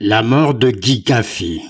La 0.00 0.22
mort 0.22 0.54
de 0.54 0.70
Gigafi. 0.70 1.60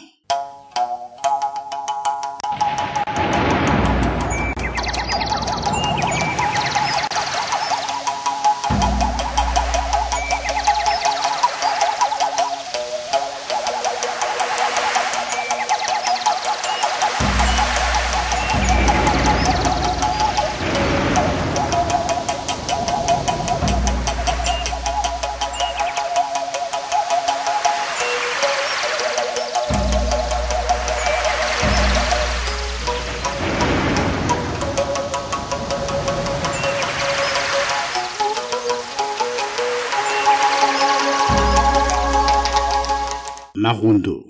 Marundo 43.61 44.25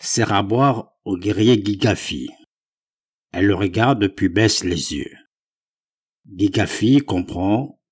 sert 0.00 0.32
à 0.32 0.42
boire 0.42 0.94
au 1.04 1.18
guerrier 1.18 1.62
Gigafi. 1.62 2.30
Elle 3.32 3.48
le 3.48 3.54
regarde 3.54 4.08
puis 4.08 4.30
baisse 4.30 4.64
les 4.64 4.94
yeux. 4.94 5.14
Gigafi 6.24 7.00
comprend 7.00 7.82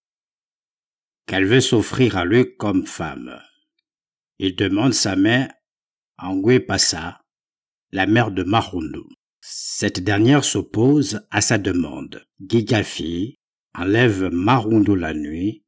qu'elle 1.27 1.45
veut 1.45 1.61
s'offrir 1.61 2.17
à 2.17 2.25
lui 2.25 2.57
comme 2.57 2.87
femme. 2.87 3.39
Il 4.39 4.57
demande 4.57 4.95
sa 4.95 5.17
main 5.17 5.49
à 6.17 6.33
Passa, 6.67 7.21
la 7.93 8.07
mère 8.07 8.31
de 8.31 8.43
Marundo. 8.43 9.07
Cette 9.43 10.01
dernière 10.01 10.45
s'oppose 10.45 11.27
à 11.31 11.43
sa 11.43 11.59
demande. 11.59 12.27
Gigafi 12.41 13.37
enlève 13.75 14.31
Marundo 14.33 14.95
la 14.95 15.13
nuit 15.13 15.67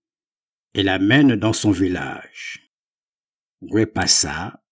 et 0.73 0.83
l'amène 0.83 1.37
dans 1.37 1.53
son 1.53 1.71
village. 1.71 2.68
Guepassa 3.63 4.63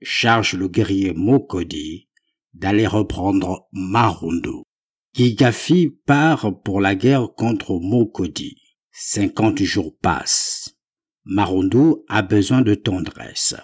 charge 0.00 0.54
le 0.54 0.68
guerrier 0.68 1.12
Mokodi 1.12 2.08
d'aller 2.54 2.86
reprendre 2.86 3.68
Marundo. 3.72 4.64
Gigafi 5.14 5.90
part 6.06 6.62
pour 6.62 6.80
la 6.80 6.94
guerre 6.94 7.34
contre 7.36 7.78
Mokodi. 7.78 8.56
Cinquante 8.92 9.62
jours 9.62 9.96
passent. 10.00 10.76
Marundo 11.24 12.04
a 12.08 12.22
besoin 12.22 12.62
de 12.62 12.74
tendresse. 12.74 13.54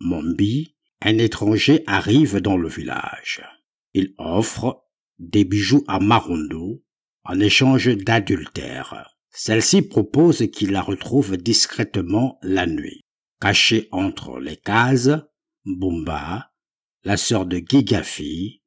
Mombi, 0.00 0.76
un 1.00 1.18
étranger, 1.18 1.82
arrive 1.86 2.36
dans 2.36 2.56
le 2.56 2.68
village. 2.68 3.42
Il 3.94 4.14
offre 4.18 4.84
des 5.18 5.44
bijoux 5.44 5.84
à 5.88 6.00
Marundo 6.00 6.84
en 7.24 7.40
échange 7.40 7.96
d'adultère. 7.96 9.08
Celle-ci 9.30 9.82
propose 9.82 10.46
qu'il 10.52 10.72
la 10.72 10.82
retrouve 10.82 11.36
discrètement 11.36 12.38
la 12.42 12.66
nuit. 12.66 13.04
Cachée 13.40 13.88
entre 13.92 14.40
les 14.40 14.56
cases, 14.56 15.10
Bumba, 15.64 16.50
la 17.04 17.16
sœur 17.16 17.46
de 17.46 17.58
Gigafi, 17.58 18.62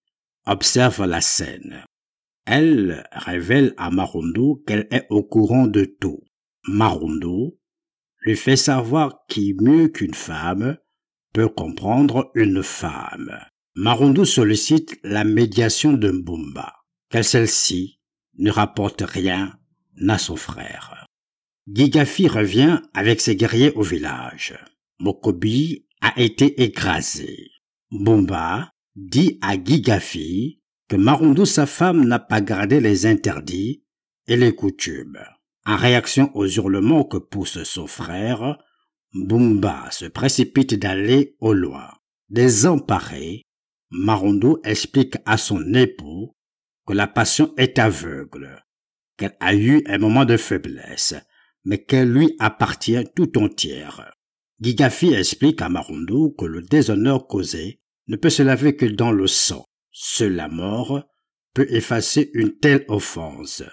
observe 0.45 1.05
la 1.05 1.21
scène. 1.21 1.83
Elle 2.45 3.07
révèle 3.11 3.73
à 3.77 3.91
Marundo 3.91 4.63
qu'elle 4.65 4.87
est 4.91 5.07
au 5.09 5.23
courant 5.23 5.67
de 5.67 5.85
tout. 5.85 6.21
Marundo 6.67 7.59
lui 8.21 8.35
fait 8.35 8.55
savoir 8.55 9.25
qui 9.27 9.55
mieux 9.59 9.89
qu'une 9.89 10.13
femme 10.13 10.77
peut 11.33 11.49
comprendre 11.49 12.31
une 12.35 12.63
femme. 12.63 13.39
Marundo 13.75 14.25
sollicite 14.25 14.99
la 15.03 15.23
médiation 15.23 15.93
de 15.93 16.11
Mbumba, 16.11 16.73
car 17.09 17.23
celle-ci 17.23 17.99
ne 18.37 18.51
rapporte 18.51 19.01
rien 19.01 19.57
à 20.07 20.17
son 20.17 20.35
frère. 20.35 21.00
Gigafi 21.73 22.27
revient 22.27 22.81
avec 22.93 23.21
ses 23.21 23.37
guerriers 23.37 23.71
au 23.75 23.81
village. 23.81 24.57
Mokobi 24.99 25.85
a 26.01 26.19
été 26.19 26.63
écrasé. 26.63 27.49
Bumba 27.91 28.71
dit 28.95 29.37
à 29.41 29.53
Gigafi 29.55 30.59
que 30.89 30.97
Marundu, 30.97 31.45
sa 31.45 31.65
femme, 31.65 32.03
n'a 32.03 32.19
pas 32.19 32.41
gardé 32.41 32.81
les 32.81 33.05
interdits 33.05 33.85
et 34.27 34.35
les 34.35 34.53
coutumes. 34.53 35.19
En 35.65 35.77
réaction 35.77 36.29
aux 36.35 36.45
hurlements 36.45 37.05
que 37.05 37.17
pousse 37.17 37.63
son 37.63 37.87
frère, 37.87 38.57
Bumba 39.13 39.89
se 39.91 40.05
précipite 40.05 40.73
d'aller 40.73 41.37
au 41.39 41.53
loin. 41.53 41.89
Désemparé, 42.29 43.43
Marundu 43.91 44.55
explique 44.65 45.15
à 45.25 45.37
son 45.37 45.73
époux 45.73 46.35
que 46.85 46.93
la 46.93 47.07
passion 47.07 47.53
est 47.55 47.79
aveugle, 47.79 48.61
qu'elle 49.15 49.37
a 49.39 49.55
eu 49.55 49.83
un 49.85 49.99
moment 49.99 50.25
de 50.25 50.35
faiblesse 50.35 51.15
mais 51.63 51.83
qu'elle 51.83 52.11
lui 52.11 52.35
appartient 52.39 53.03
tout 53.15 53.37
entière. 53.37 54.11
Gigafi 54.59 55.13
explique 55.13 55.61
à 55.61 55.69
Marundo 55.69 56.31
que 56.37 56.45
le 56.45 56.61
déshonneur 56.61 57.27
causé 57.27 57.81
ne 58.07 58.15
peut 58.15 58.29
se 58.29 58.43
laver 58.43 58.75
que 58.75 58.85
dans 58.85 59.11
le 59.11 59.27
sang. 59.27 59.65
Seule 59.91 60.35
la 60.35 60.47
mort 60.47 61.03
peut 61.53 61.67
effacer 61.69 62.29
une 62.33 62.57
telle 62.57 62.85
offense. 62.87 63.63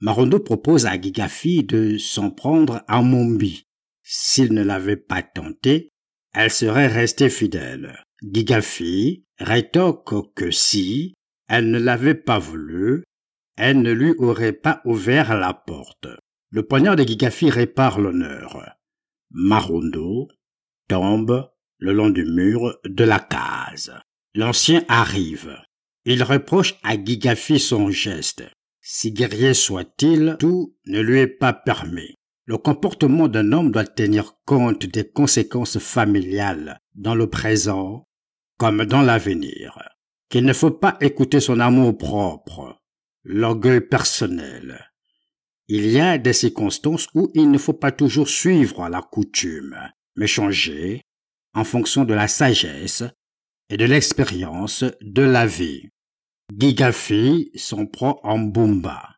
Marundo 0.00 0.38
propose 0.38 0.86
à 0.86 1.00
Gigafi 1.00 1.64
de 1.64 1.98
s'en 1.98 2.30
prendre 2.30 2.82
à 2.88 3.02
Mombi. 3.02 3.66
S'il 4.02 4.52
ne 4.54 4.62
l'avait 4.62 4.96
pas 4.96 5.22
tenté, 5.22 5.90
elle 6.32 6.50
serait 6.50 6.86
restée 6.86 7.28
fidèle. 7.28 8.04
Gigafi 8.22 9.24
rétorque 9.38 10.34
que 10.34 10.50
si 10.50 11.14
elle 11.48 11.70
ne 11.70 11.78
l'avait 11.78 12.14
pas 12.14 12.38
voulu, 12.38 13.02
elle 13.56 13.82
ne 13.82 13.92
lui 13.92 14.14
aurait 14.18 14.52
pas 14.52 14.80
ouvert 14.84 15.36
la 15.36 15.52
porte. 15.52 16.06
Le 16.52 16.64
poignard 16.64 16.96
de 16.96 17.04
Gigafi 17.04 17.48
répare 17.48 18.00
l'honneur. 18.00 18.74
Marundo 19.30 20.28
tombe 20.88 21.48
le 21.78 21.92
long 21.92 22.10
du 22.10 22.24
mur 22.24 22.76
de 22.84 23.04
la 23.04 23.20
case. 23.20 23.92
L'ancien 24.34 24.84
arrive. 24.88 25.56
Il 26.04 26.24
reproche 26.24 26.74
à 26.82 26.96
Gigafi 26.96 27.60
son 27.60 27.90
geste. 27.90 28.42
Si 28.80 29.12
guerrier 29.12 29.54
soit-il, 29.54 30.36
tout 30.40 30.74
ne 30.86 31.00
lui 31.00 31.20
est 31.20 31.28
pas 31.28 31.52
permis. 31.52 32.16
Le 32.46 32.58
comportement 32.58 33.28
d'un 33.28 33.52
homme 33.52 33.70
doit 33.70 33.84
tenir 33.84 34.34
compte 34.44 34.86
des 34.86 35.08
conséquences 35.08 35.78
familiales 35.78 36.80
dans 36.96 37.14
le 37.14 37.28
présent 37.28 38.08
comme 38.58 38.84
dans 38.84 39.02
l'avenir. 39.02 39.78
Qu'il 40.28 40.44
ne 40.44 40.52
faut 40.52 40.72
pas 40.72 40.96
écouter 41.00 41.38
son 41.38 41.60
amour 41.60 41.96
propre, 41.96 42.80
l'orgueil 43.22 43.80
personnel, 43.80 44.89
il 45.72 45.88
y 45.88 46.00
a 46.00 46.18
des 46.18 46.32
circonstances 46.32 47.06
où 47.14 47.30
il 47.32 47.48
ne 47.48 47.56
faut 47.56 47.72
pas 47.72 47.92
toujours 47.92 48.28
suivre 48.28 48.88
la 48.88 49.02
coutume, 49.02 49.78
mais 50.16 50.26
changer 50.26 51.02
en 51.54 51.62
fonction 51.62 52.04
de 52.04 52.12
la 52.12 52.26
sagesse 52.26 53.04
et 53.68 53.76
de 53.76 53.84
l'expérience 53.84 54.84
de 55.00 55.22
la 55.22 55.46
vie. 55.46 55.88
Gigafi 56.58 57.52
s'en 57.54 57.86
prend 57.86 58.18
en 58.24 58.40
Bumba. 58.40 59.14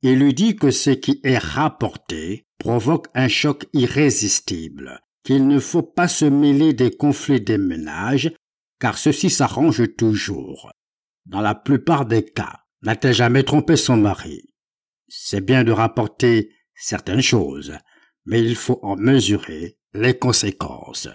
Il 0.00 0.20
lui 0.20 0.32
dit 0.32 0.56
que 0.56 0.70
ce 0.70 0.88
qui 0.88 1.20
est 1.24 1.36
rapporté 1.36 2.46
provoque 2.58 3.08
un 3.12 3.28
choc 3.28 3.66
irrésistible, 3.74 4.98
qu'il 5.24 5.46
ne 5.46 5.58
faut 5.58 5.82
pas 5.82 6.08
se 6.08 6.24
mêler 6.24 6.72
des 6.72 6.90
conflits 6.90 7.42
des 7.42 7.58
ménages, 7.58 8.32
car 8.80 8.96
ceci 8.96 9.28
s'arrange 9.28 9.94
toujours. 9.96 10.72
Dans 11.26 11.42
la 11.42 11.54
plupart 11.54 12.06
des 12.06 12.24
cas, 12.24 12.60
n'a-t-elle 12.80 13.12
jamais 13.12 13.42
trompé 13.42 13.76
son 13.76 13.98
mari? 13.98 14.51
C'est 15.14 15.44
bien 15.44 15.62
de 15.62 15.72
rapporter 15.72 16.54
certaines 16.74 17.20
choses, 17.20 17.76
mais 18.24 18.40
il 18.40 18.56
faut 18.56 18.78
en 18.82 18.96
mesurer 18.96 19.76
les 19.92 20.18
conséquences. 20.18 21.08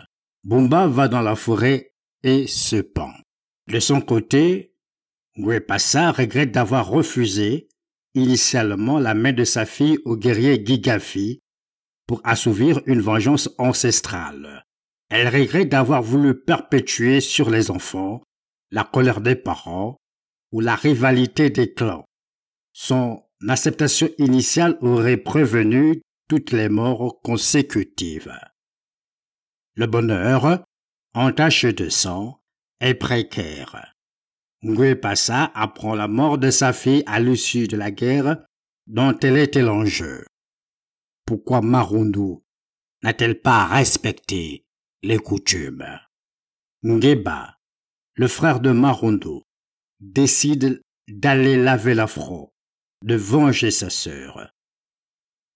Bumba 0.43 0.85
va 0.85 1.07
dans 1.07 1.21
la 1.21 1.35
forêt 1.35 1.95
et 2.21 2.45
se 2.45 2.75
pend. 2.75 3.11
De 3.67 3.79
son 3.79 4.01
côté, 4.01 4.75
Guepassa 5.35 6.11
regrette 6.11 6.51
d'avoir 6.51 6.87
refusé 6.87 7.69
initialement 8.13 8.99
la 8.99 9.15
main 9.15 9.33
de 9.33 9.43
sa 9.43 9.65
fille 9.65 9.97
au 10.05 10.15
guerrier 10.15 10.63
Gigafi 10.63 11.39
pour 12.05 12.21
assouvir 12.23 12.81
une 12.85 13.01
vengeance 13.01 13.49
ancestrale. 13.57 14.63
Elle 15.09 15.27
regrette 15.27 15.69
d'avoir 15.69 16.03
voulu 16.03 16.39
perpétuer 16.39 17.19
sur 17.19 17.49
les 17.49 17.71
enfants 17.71 18.21
la 18.69 18.83
colère 18.83 19.21
des 19.21 19.35
parents 19.35 19.97
ou 20.51 20.59
la 20.59 20.75
rivalité 20.75 21.49
des 21.49 21.73
clans. 21.73 22.05
Son 22.73 23.23
L'acceptation 23.41 24.09
initiale 24.17 24.77
aurait 24.81 25.17
prévenu 25.17 26.01
toutes 26.27 26.51
les 26.51 26.69
morts 26.69 27.21
consécutives. 27.21 28.33
Le 29.75 29.85
bonheur, 29.85 30.63
entaché 31.13 31.73
de 31.73 31.89
sang, 31.89 32.41
est 32.79 32.95
précaire. 32.95 33.93
Passa 35.01 35.51
apprend 35.53 35.93
la 35.95 36.07
mort 36.07 36.37
de 36.37 36.49
sa 36.49 36.73
fille 36.73 37.03
à 37.05 37.19
l'issue 37.19 37.67
de 37.67 37.77
la 37.77 37.91
guerre 37.91 38.43
dont 38.87 39.17
elle 39.19 39.37
était 39.37 39.61
l'enjeu. 39.61 40.25
Pourquoi 41.25 41.61
Marundu 41.61 42.39
n'a-t-elle 43.03 43.39
pas 43.39 43.65
respecté 43.65 44.65
les 45.03 45.19
coutumes? 45.19 45.99
Ngeba, 46.83 47.57
le 48.15 48.27
frère 48.27 48.59
de 48.59 48.71
Marondo, 48.71 49.43
décide 49.99 50.81
d'aller 51.07 51.55
laver 51.57 51.93
l'affront, 51.93 52.51
de 53.03 53.15
venger 53.15 53.71
sa 53.71 53.89
sœur. 53.89 54.51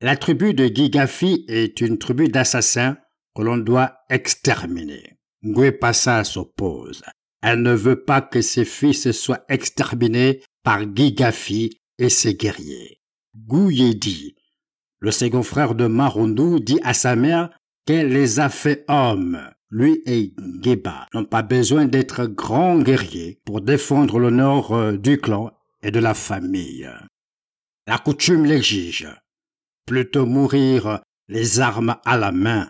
La 0.01 0.15
tribu 0.15 0.53
de 0.53 0.65
Gigafi 0.65 1.45
est 1.47 1.81
une 1.81 1.97
tribu 1.97 2.27
d'assassins 2.27 2.97
que 3.35 3.41
l'on 3.41 3.57
doit 3.57 3.99
exterminer. 4.09 5.17
Nguepassa 5.43 6.23
s'oppose. 6.23 7.03
Elle 7.41 7.61
ne 7.61 7.73
veut 7.73 8.03
pas 8.03 8.21
que 8.21 8.41
ses 8.41 8.65
fils 8.65 9.11
soient 9.11 9.45
exterminés 9.49 10.41
par 10.63 10.83
Gigafi 10.95 11.79
et 11.97 12.09
ses 12.09 12.35
guerriers. 12.35 12.99
Gouyedi, 13.35 14.35
le 14.99 15.11
second 15.11 15.43
frère 15.43 15.73
de 15.73 15.87
Marundu, 15.87 16.59
dit 16.59 16.79
à 16.83 16.93
sa 16.93 17.15
mère 17.15 17.49
qu'elle 17.85 18.09
les 18.09 18.39
a 18.39 18.49
fait 18.49 18.85
hommes. 18.87 19.39
Lui 19.69 20.01
et 20.05 20.33
Geba 20.61 21.07
n'ont 21.13 21.25
pas 21.25 21.41
besoin 21.41 21.85
d'être 21.85 22.25
grands 22.25 22.79
guerriers 22.79 23.39
pour 23.45 23.61
défendre 23.61 24.19
l'honneur 24.19 24.73
euh, 24.73 24.97
du 24.97 25.17
clan 25.17 25.51
et 25.81 25.91
de 25.91 25.99
la 25.99 26.13
famille. 26.13 26.89
La 27.87 27.97
coutume 27.97 28.45
l'exige. 28.45 29.07
Plutôt 29.85 30.25
mourir 30.25 31.01
les 31.27 31.59
armes 31.59 31.97
à 32.05 32.17
la 32.17 32.31
main 32.31 32.69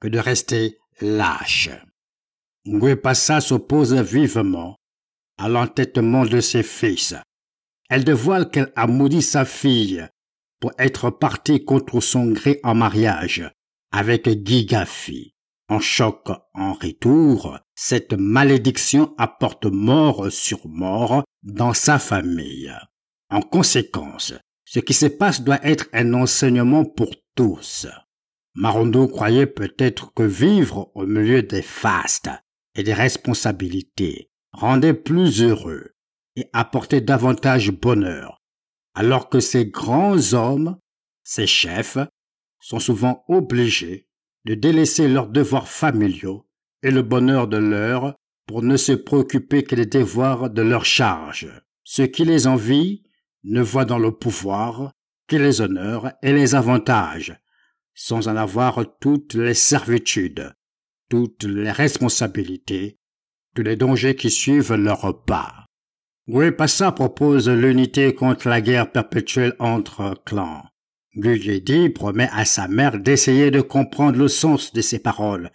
que 0.00 0.08
de 0.08 0.18
rester 0.18 0.78
lâche. 1.00 1.70
Nguepassa 2.66 3.40
s'oppose 3.40 3.94
vivement 3.94 4.76
à 5.36 5.48
l'entêtement 5.48 6.24
de 6.24 6.40
ses 6.40 6.62
fils. 6.62 7.14
Elle 7.88 8.04
dévoile 8.04 8.50
qu'elle 8.50 8.72
a 8.76 8.86
maudit 8.86 9.22
sa 9.22 9.44
fille 9.44 10.06
pour 10.60 10.72
être 10.78 11.10
partie 11.10 11.64
contre 11.64 12.00
son 12.00 12.26
gré 12.26 12.60
en 12.62 12.74
mariage 12.74 13.50
avec 13.92 14.28
Gigafi. 14.46 15.34
En 15.70 15.80
choc 15.80 16.28
en 16.54 16.72
retour, 16.72 17.58
cette 17.74 18.14
malédiction 18.14 19.14
apporte 19.18 19.66
mort 19.66 20.32
sur 20.32 20.66
mort 20.66 21.24
dans 21.42 21.74
sa 21.74 21.98
famille. 21.98 22.72
En 23.30 23.40
conséquence, 23.40 24.34
ce 24.64 24.80
qui 24.80 24.94
se 24.94 25.06
passe 25.06 25.42
doit 25.42 25.60
être 25.62 25.86
un 25.92 26.14
enseignement 26.14 26.84
pour 26.84 27.10
tous. 27.34 27.86
Marondo 28.54 29.06
croyait 29.06 29.46
peut-être 29.46 30.12
que 30.14 30.22
vivre 30.22 30.90
au 30.94 31.06
milieu 31.06 31.42
des 31.42 31.62
fastes 31.62 32.30
et 32.74 32.82
des 32.82 32.94
responsabilités 32.94 34.30
rendait 34.52 34.94
plus 34.94 35.42
heureux 35.42 35.94
et 36.36 36.48
apportait 36.52 37.00
davantage 37.00 37.70
bonheur, 37.70 38.38
alors 38.94 39.28
que 39.28 39.40
ces 39.40 39.66
grands 39.66 40.32
hommes, 40.32 40.78
ces 41.22 41.46
chefs, 41.46 41.98
sont 42.60 42.80
souvent 42.80 43.24
obligés 43.28 44.08
de 44.44 44.54
délaisser 44.54 45.08
leurs 45.08 45.28
devoirs 45.28 45.68
familiaux 45.68 46.48
et 46.82 46.90
le 46.90 47.02
bonheur 47.02 47.48
de 47.48 47.58
l'heure 47.58 48.14
pour 48.46 48.62
ne 48.62 48.76
se 48.76 48.92
préoccuper 48.92 49.62
que 49.62 49.74
des 49.74 49.86
devoirs 49.86 50.48
de 50.48 50.62
leur 50.62 50.84
charge. 50.84 51.48
Ceux 51.84 52.06
qui 52.06 52.24
les 52.24 52.46
envient 52.46 53.02
ne 53.44 53.60
voient 53.62 53.84
dans 53.84 53.98
le 53.98 54.12
pouvoir 54.12 54.92
que 55.26 55.36
les 55.36 55.60
honneurs 55.60 56.12
et 56.22 56.32
les 56.32 56.54
avantages, 56.54 57.38
sans 57.94 58.28
en 58.28 58.36
avoir 58.36 58.84
toutes 59.00 59.34
les 59.34 59.54
servitudes, 59.54 60.52
toutes 61.08 61.44
les 61.44 61.70
responsabilités, 61.70 62.98
tous 63.54 63.62
les 63.62 63.76
dangers 63.76 64.16
qui 64.16 64.30
suivent 64.30 64.74
leur 64.74 65.24
pas. 65.24 65.66
Passa 66.56 66.92
propose 66.92 67.48
l'unité 67.48 68.14
contre 68.14 68.48
la 68.48 68.60
guerre 68.60 68.92
perpétuelle 68.92 69.54
entre 69.58 70.22
clans. 70.24 70.64
Guyedi 71.16 71.88
promet 71.88 72.28
à 72.32 72.44
sa 72.44 72.68
mère 72.68 72.98
d'essayer 72.98 73.50
de 73.50 73.60
comprendre 73.60 74.18
le 74.18 74.28
sens 74.28 74.72
de 74.72 74.80
ses 74.80 74.98
paroles, 74.98 75.50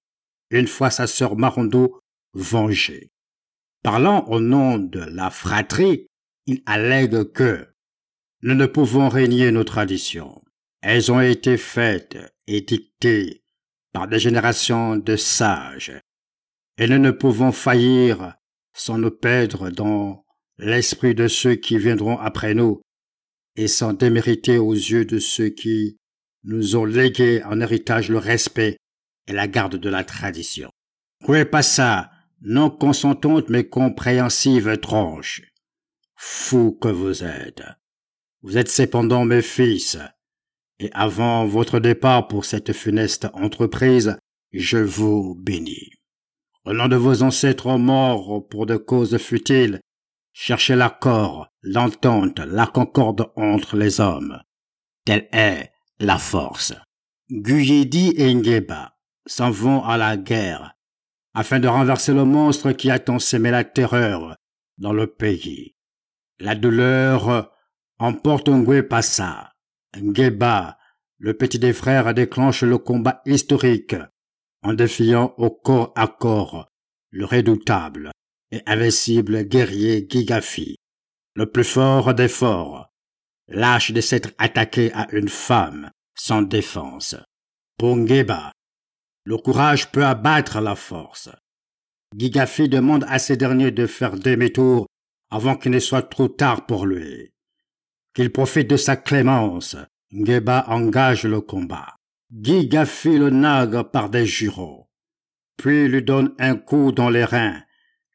une 0.49 0.67
fois 0.67 0.89
sa 0.89 1.07
sœur 1.07 1.37
Marondo 1.37 1.99
vengée. 2.33 3.11
Parlant 3.83 4.25
au 4.27 4.39
nom 4.39 4.77
de 4.77 4.99
la 4.99 5.29
fratrie, 5.29 6.07
il 6.47 6.63
allègue 6.65 7.31
que 7.31 7.72
nous 8.43 8.55
ne 8.55 8.65
pouvons 8.65 9.07
régner 9.07 9.51
nos 9.51 9.63
traditions. 9.63 10.41
Elles 10.81 11.13
ont 11.13 11.21
été 11.21 11.55
faites 11.55 12.17
et 12.45 12.59
dictées 12.59 13.41
par 13.93 14.09
des 14.09 14.19
générations 14.19 14.97
de 14.97 15.15
sages, 15.15 15.93
et 16.77 16.87
nous 16.87 16.97
ne 16.99 17.11
pouvons 17.11 17.53
faillir 17.53 18.35
sans 18.73 18.97
nous 18.97 19.11
perdre 19.11 19.69
dans 19.69 20.25
l'esprit 20.57 21.15
de 21.15 21.29
ceux 21.29 21.55
qui 21.55 21.77
viendront 21.77 22.17
après 22.17 22.53
nous 22.53 22.81
et 23.55 23.69
sans 23.69 23.93
démériter 23.93 24.57
aux 24.57 24.73
yeux 24.73 25.05
de 25.05 25.19
ceux 25.19 25.49
qui 25.49 25.97
nous 26.43 26.75
ont 26.75 26.85
légué 26.85 27.41
en 27.45 27.61
héritage 27.61 28.09
le 28.09 28.17
respect 28.17 28.75
et 29.27 29.31
la 29.31 29.47
garde 29.47 29.77
de 29.77 29.89
la 29.89 30.03
tradition. 30.03 30.69
ça, 31.61 32.11
non 32.41 32.69
consentante 32.69 33.49
mais 33.49 33.69
compréhensive 33.69 34.77
tranche. 34.79 35.41
Fou 36.17 36.77
que 36.81 36.89
vous 36.89 37.23
êtes. 37.23 37.63
Vous 38.43 38.57
êtes 38.57 38.69
cependant 38.69 39.23
mes 39.23 39.41
fils, 39.41 39.97
et 40.79 40.91
avant 40.91 41.45
votre 41.45 41.79
départ 41.79 42.27
pour 42.27 42.43
cette 42.43 42.73
funeste 42.73 43.27
entreprise, 43.33 44.17
je 44.51 44.77
vous 44.77 45.33
bénis. 45.35 45.91
Au 46.65 46.73
nom 46.73 46.89
de 46.89 46.97
vos 46.97 47.23
ancêtres 47.23 47.77
morts 47.77 48.45
pour 48.49 48.65
de 48.65 48.75
causes 48.75 49.17
futiles, 49.17 49.79
cherchez 50.33 50.75
l'accord, 50.75 51.47
l'entente, 51.61 52.39
la 52.39 52.67
concorde 52.67 53.31
entre 53.37 53.77
les 53.77 54.01
hommes. 54.01 54.41
Telle 55.05 55.29
est 55.31 55.71
la 55.99 56.17
force. 56.17 56.73
Guyedi 57.31 58.13
et 58.17 58.33
Ngeba 58.33 58.97
s'en 59.25 59.51
vont 59.51 59.85
à 59.85 59.97
la 59.97 60.17
guerre 60.17 60.75
afin 61.33 61.61
de 61.61 61.67
renverser 61.69 62.13
le 62.13 62.25
monstre 62.25 62.73
qui 62.73 62.91
a 62.91 62.99
tant 62.99 63.19
semé 63.19 63.51
la 63.51 63.63
terreur 63.63 64.35
dans 64.77 64.93
le 64.93 65.07
pays. 65.07 65.75
La 66.39 66.55
douleur 66.55 67.52
emporte 68.03 68.49
Nguepassa. 68.49 69.53
Ngeba, 69.95 70.77
le 71.19 71.33
petit 71.35 71.57
des 71.57 71.71
frères, 71.71 72.13
déclenche 72.13 72.63
le 72.63 72.77
combat 72.77 73.21
historique 73.25 73.95
en 74.61 74.73
défiant 74.73 75.33
au 75.37 75.49
corps 75.49 75.93
à 75.95 76.07
corps 76.07 76.67
le 77.11 77.25
redoutable 77.25 78.11
et 78.51 78.61
invincible 78.65 79.43
guerrier 79.43 80.05
Gigafi, 80.09 80.75
le 81.35 81.49
plus 81.49 81.63
fort 81.63 82.13
des 82.13 82.27
forts, 82.27 82.89
lâche 83.47 83.91
de 83.91 84.01
s'être 84.01 84.31
attaqué 84.37 84.91
à 84.93 85.07
une 85.13 85.29
femme 85.29 85.89
sans 86.13 86.41
défense. 86.41 87.15
Pour 87.77 87.95
Ngeba, 87.95 88.51
le 89.23 89.37
courage 89.37 89.91
peut 89.91 90.05
abattre 90.05 90.59
la 90.59 90.75
force. 90.75 91.29
Gigafi 92.17 92.67
demande 92.67 93.05
à 93.07 93.17
ces 93.17 93.37
derniers 93.37 93.71
de 93.71 93.87
faire 93.87 94.17
demi-tour 94.17 94.87
avant 95.31 95.55
qu'il 95.55 95.71
ne 95.71 95.79
soit 95.79 96.01
trop 96.01 96.27
tard 96.27 96.65
pour 96.65 96.85
lui. 96.85 97.32
Qu'il 98.13 98.31
profite 98.31 98.69
de 98.69 98.77
sa 98.77 98.95
clémence. 98.95 99.75
Ngeba 100.11 100.65
engage 100.67 101.25
le 101.25 101.41
combat. 101.41 101.95
Gigafi 102.31 103.17
le 103.17 103.29
nague 103.29 103.83
par 103.91 104.09
des 104.09 104.25
jurons, 104.25 104.87
puis 105.57 105.87
lui 105.87 106.01
donne 106.01 106.33
un 106.39 106.55
coup 106.55 106.91
dans 106.91 107.09
les 107.09 107.25
reins. 107.25 107.61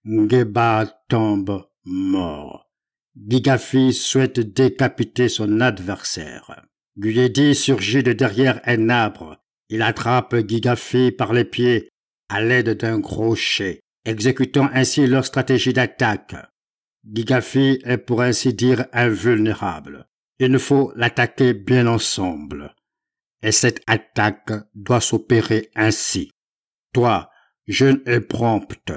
Ngeba 0.04 0.86
tombe 1.08 1.68
mort. 1.84 2.68
Gigafi 3.16 3.92
souhaite 3.92 4.40
décapiter 4.40 5.28
son 5.28 5.60
adversaire. 5.60 6.66
Guyedi 6.96 7.54
surgit 7.54 8.02
de 8.02 8.12
derrière 8.12 8.60
un 8.64 8.88
arbre. 8.88 9.38
Il 9.68 9.82
attrape 9.82 10.34
Gigafi 10.48 11.12
par 11.12 11.32
les 11.32 11.44
pieds 11.44 11.88
à 12.28 12.40
l'aide 12.40 12.70
d'un 12.70 13.00
crochet, 13.00 13.80
exécutant 14.04 14.68
ainsi 14.72 15.06
leur 15.06 15.24
stratégie 15.24 15.72
d'attaque. 15.72 16.34
Gigafi 17.04 17.80
est 17.84 17.98
pour 17.98 18.22
ainsi 18.22 18.54
dire 18.54 18.86
invulnérable. 18.92 20.08
Il 20.38 20.50
ne 20.50 20.58
faut 20.58 20.92
l'attaquer 20.94 21.54
bien 21.54 21.86
ensemble 21.86 22.74
et 23.42 23.52
cette 23.52 23.82
attaque 23.86 24.52
doit 24.74 25.00
s'opérer 25.00 25.70
ainsi. 25.74 26.32
Toi, 26.92 27.30
jeune 27.66 28.02
et 28.06 28.20
prompte, 28.20 28.92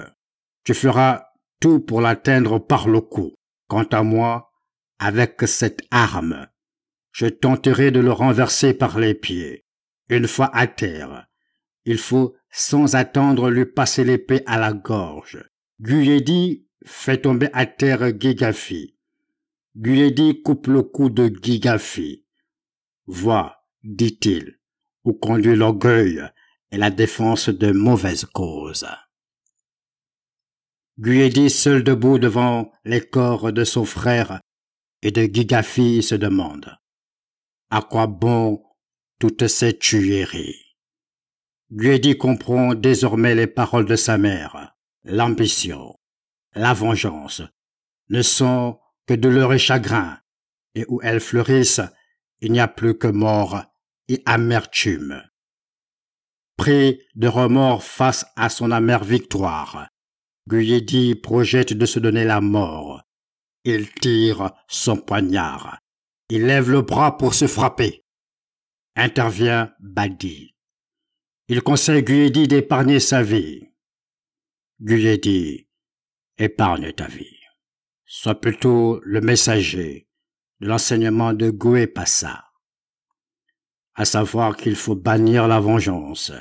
tu 0.64 0.74
feras 0.74 1.26
tout 1.60 1.80
pour 1.80 2.02
l'atteindre 2.02 2.60
par 2.60 2.88
le 2.88 3.02
coup. 3.02 3.36
Quant 3.68 3.84
à 3.84 4.04
moi, 4.04 4.52
avec 5.00 5.42
cette 5.46 5.82
arme, 5.92 6.48
je 7.12 7.28
tenterai 7.28 7.92
de 7.92 8.00
le 8.00 8.12
renverser 8.12 8.74
par 8.74 9.00
les 9.00 9.14
pieds. 9.14 9.66
Une 10.10 10.28
fois 10.28 10.50
à 10.54 10.68
terre, 10.68 11.28
il 11.86 11.98
faut 11.98 12.36
sans 12.50 12.96
attendre 12.96 13.50
lui 13.50 13.66
passer 13.66 14.04
l'épée 14.04 14.44
à 14.46 14.60
la 14.60 14.74
gorge. 14.74 15.44
Guyedi 15.80 16.68
fait 16.86 17.22
tomber 17.22 17.50
à 17.54 17.66
terre 17.66 18.18
Gigafi. 18.20 18.96
Guyedi 19.76 20.42
coupe 20.42 20.68
le 20.68 20.84
cou 20.84 21.10
de 21.10 21.32
Gigafi. 21.42 22.26
Vois, 23.06 23.66
dit-il, 23.84 24.60
où 25.04 25.14
conduit 25.14 25.56
l'orgueil 25.56 26.22
et 26.72 26.78
la 26.78 26.90
défense 26.90 27.50
de 27.50 27.72
mauvaises 27.72 28.26
causes. 28.26 28.88
Guyedi 31.00 31.50
seul 31.50 31.84
debout 31.84 32.20
devant 32.20 32.72
les 32.86 33.02
corps 33.02 33.52
de 33.52 33.64
son 33.64 33.86
frère 33.86 34.42
et 35.02 35.12
de 35.12 35.24
Gigafi 35.24 36.04
se 36.04 36.16
demande 36.16 36.78
à 37.72 37.82
quoi 37.82 38.06
bon 38.06 38.62
toutes 39.18 39.48
ces 39.48 39.78
tueries? 39.78 40.76
Guedi 41.72 42.18
comprend 42.18 42.76
désormais 42.76 43.34
les 43.34 43.48
paroles 43.48 43.86
de 43.86 43.96
sa 43.96 44.18
mère. 44.18 44.76
L'ambition, 45.06 45.96
la 46.56 46.74
vengeance 46.74 47.42
ne 48.10 48.22
sont 48.22 48.80
que 49.08 49.14
douleur 49.14 49.54
et 49.54 49.60
chagrin, 49.60 50.20
et 50.76 50.86
où 50.88 51.02
elles 51.02 51.20
fleurissent, 51.20 51.82
il 52.42 52.52
n'y 52.52 52.60
a 52.60 52.68
plus 52.68 52.98
que 52.98 53.08
mort 53.08 53.64
et 54.08 54.22
amertume. 54.26 55.24
Pris 56.58 57.02
de 57.16 57.28
remords 57.28 57.84
face 57.84 58.26
à 58.36 58.50
son 58.50 58.72
amère 58.72 59.04
victoire, 59.04 59.90
Guyedi 60.48 61.16
projette 61.16 61.74
de 61.74 61.86
se 61.86 62.00
donner 62.00 62.26
la 62.26 62.42
mort. 62.42 63.04
Il 63.64 63.92
tire 63.92 64.52
son 64.68 64.98
poignard. 64.98 65.80
Il 66.30 66.48
lève 66.48 66.70
le 66.72 66.82
bras 66.82 67.18
pour 67.18 67.36
se 67.36 67.46
frapper. 67.46 68.04
Intervient 68.96 69.72
Badi. 69.80 70.56
Il 71.48 71.62
conseille 71.62 72.04
Guyedi 72.04 72.48
d'épargner 72.48 73.00
sa 73.00 73.22
vie. 73.22 73.70
Guyedi, 74.82 75.68
épargne 76.42 76.92
ta 76.94 77.08
vie. 77.08 77.40
Sois 78.06 78.40
plutôt 78.42 79.00
le 79.04 79.22
messager 79.22 80.08
de 80.60 80.68
l'enseignement 80.68 81.34
de 81.34 81.50
Goué 81.50 81.88
Passa, 81.88 82.46
à 83.96 84.06
savoir 84.06 84.58
qu'il 84.58 84.76
faut 84.76 84.96
bannir 84.96 85.48
la 85.48 85.60
vengeance 85.60 86.32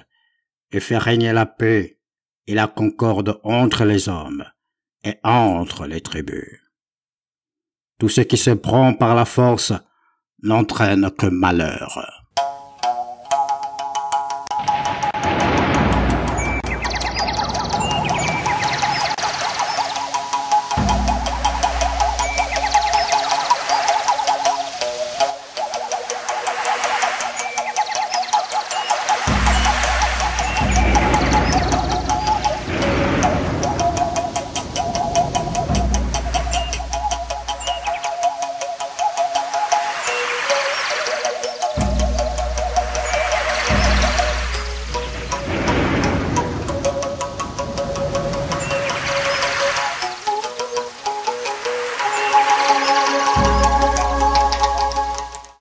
et 0.73 0.81
faire 0.81 1.03
régner 1.03 1.33
la 1.33 1.47
paix 1.47 2.01
et 2.47 2.55
la 2.55 2.67
concorde 2.67 3.41
entre 3.45 3.85
les 3.85 4.09
hommes 4.09 4.45
et 5.05 5.19
entre 5.23 5.87
les 5.87 6.01
tribus. 6.01 6.61
Tout 7.99 8.09
ce 8.09 8.23
qui 8.23 8.39
se 8.39 8.51
prend 8.51 8.95
par 8.95 9.15
la 9.15 9.27
force 9.27 9.73
n'entraîne 10.43 11.11
que 11.11 11.27
malheur. 11.27 12.20